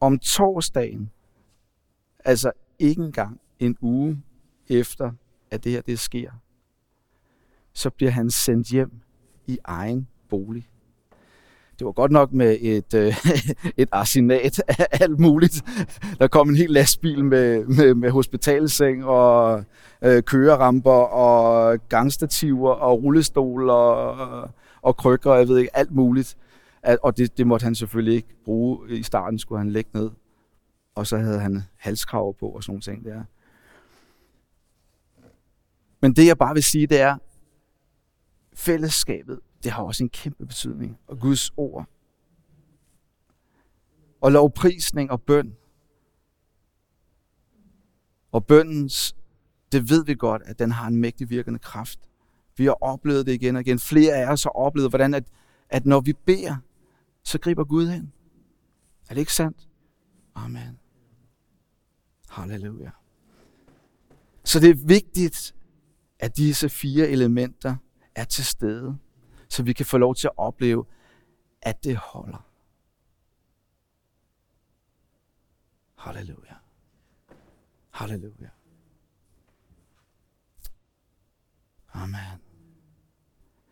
[0.00, 1.10] Om torsdagen,
[2.24, 4.22] altså ikke engang en uge
[4.68, 5.12] efter,
[5.50, 6.30] at det her det sker,
[7.72, 8.90] så bliver han sendt hjem
[9.46, 10.68] i egen bolig.
[11.78, 13.14] Det var godt nok med et, øh,
[13.82, 15.64] et arsenat af alt muligt.
[16.18, 19.64] Der kom en hel lastbil med, med, med hospitalseng og
[20.02, 24.50] øh, køreramper og gangstativer og rullestol og,
[24.82, 26.36] og krykker og jeg ved ikke, alt muligt.
[27.02, 28.90] Og det, det måtte han selvfølgelig ikke bruge.
[28.90, 30.10] I starten skulle han lægge ned.
[30.94, 33.22] Og så havde han halskraver på og sådan nogle ting der.
[36.00, 37.18] Men det jeg bare vil sige, det er,
[38.54, 40.98] fællesskabet, det har også en kæmpe betydning.
[41.06, 41.86] Og Guds ord.
[44.20, 45.56] Og lovprisning og bøn.
[48.32, 49.16] Og bøndens,
[49.72, 52.00] det ved vi godt, at den har en mægtig virkende kraft.
[52.56, 53.78] Vi har oplevet det igen og igen.
[53.78, 55.24] Flere af os har oplevet, hvordan at,
[55.68, 56.56] at når vi beder,
[57.22, 58.12] så griber Gud hen.
[59.08, 59.68] Er det ikke sandt?
[60.34, 60.78] Amen.
[62.28, 62.90] Halleluja.
[64.44, 65.54] Så det er vigtigt,
[66.18, 67.76] at disse fire elementer
[68.14, 68.98] er til stede,
[69.48, 70.84] så vi kan få lov til at opleve,
[71.62, 72.48] at det holder.
[75.96, 76.54] Halleluja.
[77.90, 78.48] Halleluja.
[81.92, 82.40] Amen.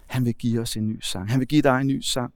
[0.07, 1.31] Han vil give os en ny sang.
[1.31, 2.35] Han vil give dig en ny sang.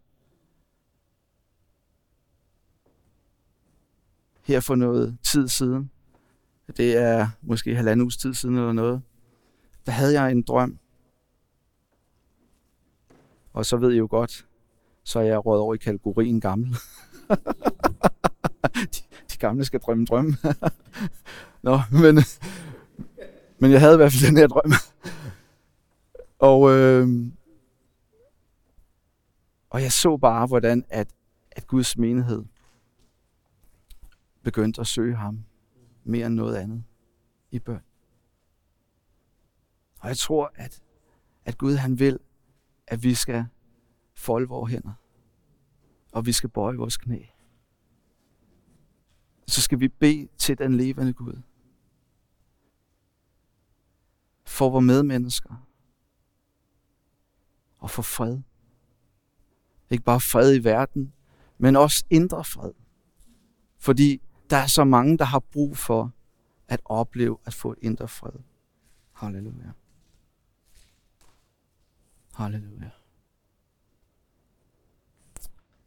[4.43, 5.91] Her for noget tid siden,
[6.77, 9.03] det er måske halvanden uges tid siden eller noget,
[9.91, 10.79] der havde jeg en drøm.
[13.53, 14.47] Og så ved I jo godt,
[15.05, 16.69] så er jeg råd over i kategorien gammel.
[18.75, 20.37] de, de gamle skal drømme drømme.
[21.63, 22.19] Nå, men,
[23.59, 24.73] men jeg havde i hvert fald den her drøm.
[26.51, 27.09] og, øh,
[29.71, 31.09] og jeg så bare, hvordan at,
[31.53, 32.45] at Guds menighed
[34.43, 35.45] begyndte at søge ham
[36.05, 36.85] mere end noget andet
[37.51, 37.90] i bøn.
[40.01, 40.83] Og jeg tror, at,
[41.45, 42.19] at Gud han vil,
[42.87, 43.47] at vi skal
[44.15, 44.93] folde vores hænder.
[46.13, 47.23] Og vi skal bøje vores knæ.
[49.47, 51.43] Så skal vi bede til den levende Gud.
[54.45, 55.67] For vores medmennesker.
[57.79, 58.41] Og for fred.
[59.91, 61.13] Ikke bare fred i verden,
[61.59, 62.73] men også indre fred.
[63.79, 66.13] Fordi der er så mange, der har brug for
[66.69, 68.33] at opleve at få et indre fred.
[69.13, 69.71] Halleluja.
[72.41, 72.91] Halleluja.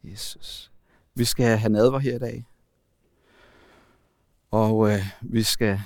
[0.04, 0.72] Jesus.
[1.14, 2.44] Vi skal have nadver her i dag.
[4.50, 5.80] Og øh, vi skal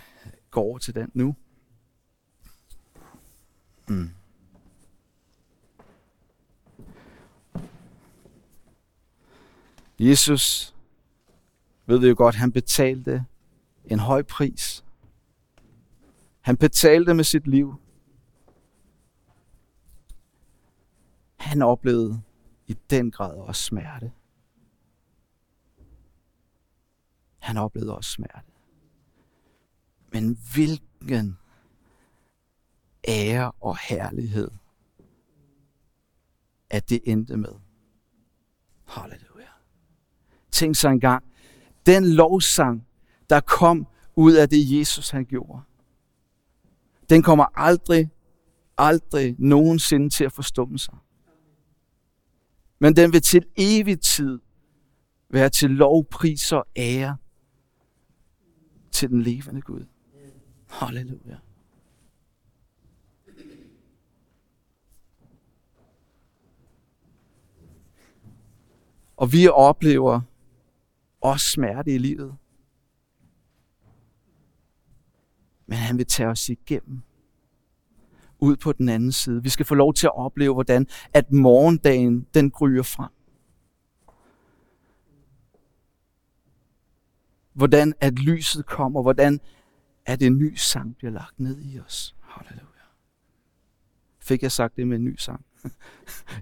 [0.51, 1.37] gå over til den nu.
[3.89, 4.11] Mm.
[9.99, 10.75] Jesus,
[11.87, 13.25] ved vi jo godt, han betalte
[13.85, 14.85] en høj pris.
[16.41, 17.75] Han betalte med sit liv.
[21.39, 22.23] Han oplevede
[22.67, 24.13] i den grad også smerte.
[27.39, 28.51] Han oplevede også smerte.
[30.13, 31.39] Men hvilken
[33.09, 34.51] ære og herlighed,
[36.71, 37.53] at det endte med.
[38.85, 39.47] Halleluja.
[40.51, 41.25] Tænk så engang,
[41.87, 42.87] den lovsang,
[43.31, 45.63] der kom ud af det, Jesus han gjorde,
[47.11, 48.11] den kommer aldrig,
[48.79, 50.95] aldrig nogensinde til at forstumme sig
[52.79, 54.41] men den vil til evig tid
[55.31, 57.17] være til lov, pris og ære
[58.91, 59.85] til den levende Gud.
[60.69, 61.37] Halleluja.
[69.17, 70.21] Og vi oplever
[71.21, 72.37] også smerte i livet.
[75.67, 77.03] Men han vil tage os igennem
[78.39, 79.43] ud på den anden side.
[79.43, 83.11] Vi skal få lov til at opleve, hvordan at morgendagen den gryer frem.
[87.53, 89.41] Hvordan at lyset kommer, hvordan
[90.07, 92.17] at en ny sang bliver lagt ned i os.
[92.23, 92.65] Halleluja.
[94.21, 95.45] Fik jeg sagt det med en ny sang?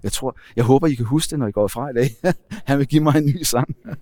[0.03, 2.09] Jeg tror, jeg håber, I kan huske det, når I går fra i dag.
[2.67, 3.75] Han vil give mig en ny sang.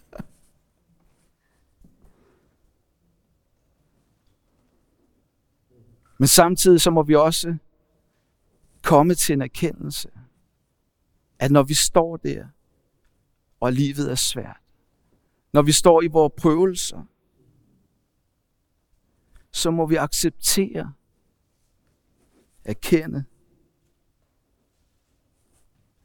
[6.19, 7.57] Men samtidig så må vi også
[8.85, 10.09] komme til en erkendelse
[11.39, 12.47] at når vi står der,
[13.59, 14.61] og livet er svært,
[15.53, 17.05] når vi står i vores prøvelser,
[19.51, 20.93] så må vi acceptere,
[22.63, 23.25] erkende,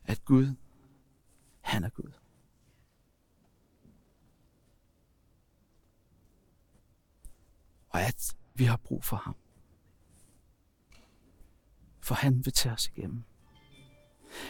[0.04, 0.54] at Gud,
[1.60, 2.12] han er Gud.
[7.88, 9.36] Og at vi har brug for ham.
[12.10, 13.24] For han vil tage os igennem.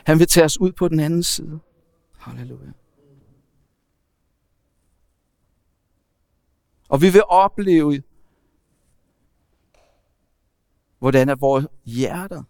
[0.06, 1.60] Han vil tage os ud på den anden side.
[2.18, 2.72] Halleluja.
[6.88, 8.02] Og vi vil opleve,
[10.98, 12.42] hvordan at vores hjerter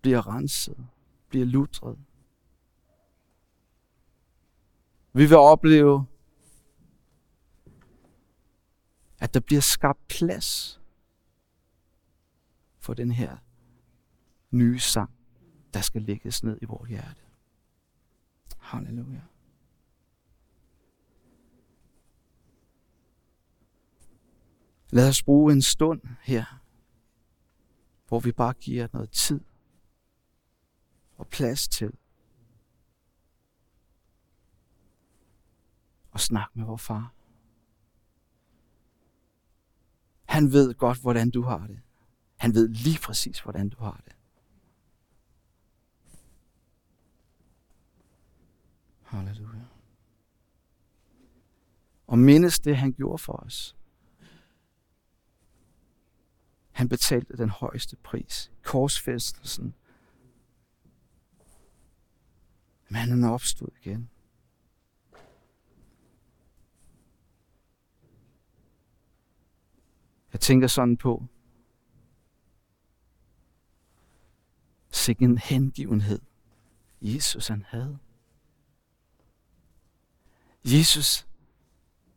[0.00, 0.86] bliver renset,
[1.28, 1.98] bliver lutret.
[5.12, 6.06] Vi vil opleve,
[9.18, 10.80] at der bliver skabt plads
[12.84, 13.36] for den her
[14.50, 15.10] nye sang,
[15.74, 17.22] der skal lægges ned i vores hjerte.
[18.58, 19.20] Halleluja.
[24.90, 26.44] Lad os bruge en stund her,
[28.08, 29.40] hvor vi bare giver noget tid
[31.16, 31.92] og plads til
[36.14, 37.14] at snakke med vores far.
[40.24, 41.83] Han ved godt, hvordan du har det.
[42.44, 44.16] Han ved lige præcis, hvordan du har det.
[49.02, 49.64] Halleluja.
[52.06, 53.76] Og mindes det, han gjorde for os.
[56.70, 58.52] Han betalte den højeste pris.
[58.62, 59.74] Korsfæstelsen.
[62.88, 64.10] Men han er opstået igen.
[70.32, 71.26] Jeg tænker sådan på,
[74.94, 76.20] sikke hengivenhed,
[77.00, 77.98] Jesus han havde.
[80.64, 81.26] Jesus,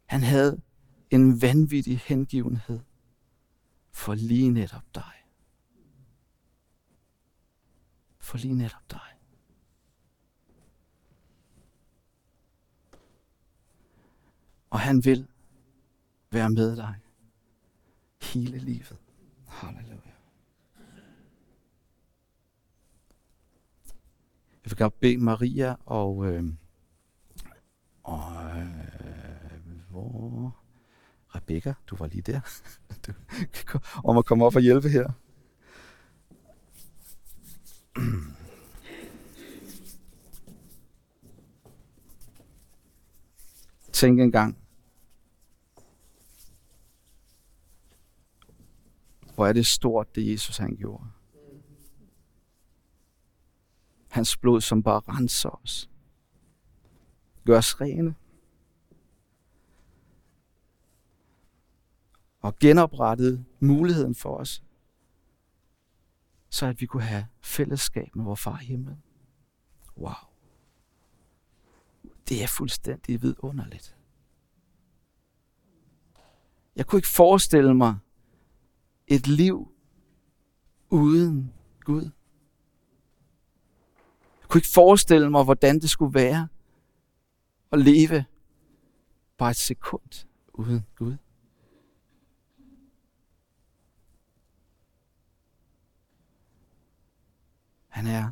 [0.06, 0.62] han havde
[1.10, 2.80] en vanvittig hengivenhed
[3.92, 5.26] for lige netop dig.
[8.20, 9.00] For lige netop dig.
[14.70, 15.28] Og han vil
[16.32, 16.96] være med dig
[18.22, 18.98] hele livet.
[19.48, 20.17] Halleluja.
[24.68, 26.44] Jeg vil gerne bede Maria og, øh,
[28.04, 28.68] og øh,
[29.90, 30.56] hvor
[31.36, 32.40] Rebecca, du var lige der,
[33.04, 35.12] du, om at komme op og hjælpe her.
[43.92, 44.58] Tænk en gang,
[49.36, 51.17] hvor er det stort, det Jesus han gjorde.
[54.10, 55.90] Hans blod, som bare renser os.
[57.46, 58.16] Gør os rene.
[62.40, 64.64] Og genoprettede muligheden for os,
[66.50, 69.04] så at vi kunne have fællesskab med vores far i himlen.
[69.98, 70.14] Wow.
[72.30, 73.98] Det er fuldstændig vidunderligt.
[76.76, 77.98] Jeg kunne ikke forestille mig
[79.08, 79.72] et liv
[80.90, 82.10] uden Gud.
[84.48, 86.48] Jeg kunne ikke forestille mig, hvordan det skulle være
[87.72, 88.26] at leve
[89.38, 91.18] bare et sekund uden Gud.
[97.88, 98.32] Han er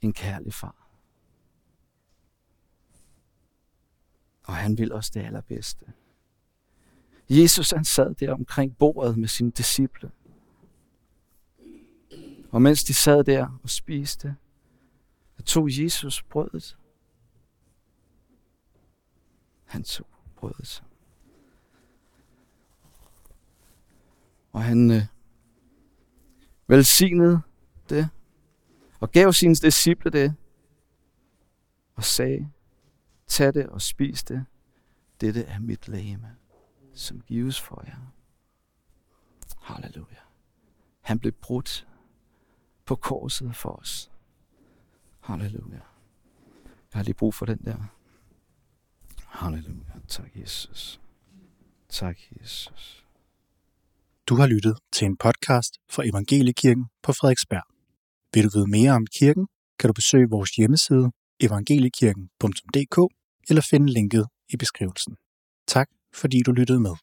[0.00, 0.88] en kærlig far.
[4.42, 5.92] Og han vil også det allerbedste.
[7.28, 10.10] Jesus han sad der omkring bordet med sine disciple.
[12.50, 14.36] Og mens de sad der og spiste,
[15.50, 16.78] tog Jesus brødet.
[19.64, 20.84] Han tog brødet.
[24.52, 25.02] Og han øh,
[26.66, 27.40] velsignede
[27.88, 28.08] det,
[29.00, 30.34] og gav sine disciple det,
[31.94, 32.50] og sagde,
[33.26, 34.46] tag det og spis det.
[35.20, 36.36] Dette er mit lægeme,
[36.94, 38.12] som gives for jer.
[39.60, 40.16] Halleluja.
[41.00, 41.88] Han blev brudt
[42.84, 44.10] på korset for os.
[45.20, 45.80] Halleluja.
[46.92, 47.76] Jeg har lige brug for den der.
[49.26, 49.92] Halleluja.
[50.08, 51.00] Tak, Jesus.
[51.88, 53.06] Tak, Jesus.
[54.26, 57.62] Du har lyttet til en podcast fra Evangeliekirken på Frederiksberg.
[58.34, 59.48] Vil du vide mere om kirken,
[59.78, 61.10] kan du besøge vores hjemmeside
[61.40, 62.98] evangeliekirken.dk
[63.48, 65.16] eller finde linket i beskrivelsen.
[65.66, 66.94] Tak fordi du lyttede med.